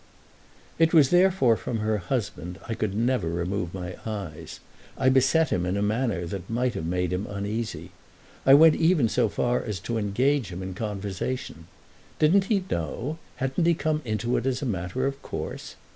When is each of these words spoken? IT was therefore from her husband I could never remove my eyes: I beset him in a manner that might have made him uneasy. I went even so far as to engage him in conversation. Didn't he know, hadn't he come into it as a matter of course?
IT 0.79 0.95
was 0.95 1.11
therefore 1.11 1.55
from 1.55 1.77
her 1.77 1.99
husband 1.99 2.57
I 2.67 2.73
could 2.73 2.95
never 2.97 3.29
remove 3.29 3.71
my 3.71 3.95
eyes: 4.03 4.59
I 4.97 5.09
beset 5.09 5.51
him 5.51 5.63
in 5.63 5.77
a 5.77 5.83
manner 5.83 6.25
that 6.25 6.49
might 6.49 6.73
have 6.73 6.87
made 6.87 7.13
him 7.13 7.27
uneasy. 7.27 7.91
I 8.43 8.55
went 8.55 8.73
even 8.73 9.07
so 9.07 9.29
far 9.29 9.61
as 9.63 9.79
to 9.81 9.99
engage 9.99 10.47
him 10.51 10.63
in 10.63 10.73
conversation. 10.73 11.67
Didn't 12.17 12.45
he 12.45 12.63
know, 12.67 13.19
hadn't 13.35 13.65
he 13.67 13.75
come 13.75 14.01
into 14.03 14.37
it 14.37 14.47
as 14.47 14.63
a 14.63 14.65
matter 14.65 15.05
of 15.05 15.21
course? 15.21 15.75